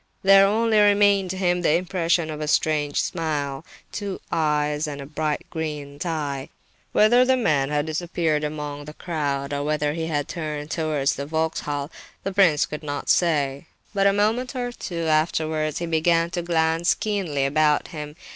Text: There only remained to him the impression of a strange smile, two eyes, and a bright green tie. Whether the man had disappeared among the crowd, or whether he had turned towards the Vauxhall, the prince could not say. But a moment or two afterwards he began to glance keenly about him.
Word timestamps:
There 0.23 0.47
only 0.47 0.79
remained 0.79 1.29
to 1.29 1.37
him 1.37 1.61
the 1.61 1.75
impression 1.75 2.31
of 2.31 2.41
a 2.41 2.47
strange 2.47 2.99
smile, 2.99 3.63
two 3.91 4.19
eyes, 4.31 4.87
and 4.87 4.99
a 4.99 5.05
bright 5.05 5.45
green 5.51 5.99
tie. 5.99 6.49
Whether 6.91 7.23
the 7.23 7.37
man 7.37 7.69
had 7.69 7.85
disappeared 7.85 8.43
among 8.43 8.85
the 8.85 8.95
crowd, 8.95 9.53
or 9.53 9.63
whether 9.63 9.93
he 9.93 10.07
had 10.07 10.27
turned 10.27 10.71
towards 10.71 11.13
the 11.17 11.27
Vauxhall, 11.27 11.91
the 12.23 12.33
prince 12.33 12.65
could 12.65 12.81
not 12.81 13.09
say. 13.11 13.67
But 13.93 14.07
a 14.07 14.11
moment 14.11 14.55
or 14.55 14.71
two 14.71 15.05
afterwards 15.05 15.77
he 15.77 15.85
began 15.85 16.31
to 16.31 16.41
glance 16.41 16.95
keenly 16.95 17.45
about 17.45 17.89
him. 17.89 18.15